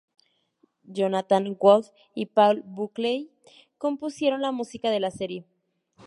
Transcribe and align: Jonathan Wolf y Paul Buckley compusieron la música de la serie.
Jonathan 0.87 1.55
Wolf 1.59 1.89
y 2.15 2.25
Paul 2.25 2.63
Buckley 2.65 3.29
compusieron 3.77 4.41
la 4.41 4.51
música 4.51 4.89
de 4.89 4.99
la 4.99 5.11
serie. 5.11 5.45